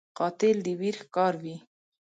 [0.17, 1.55] قاتل د ویر ښکاروي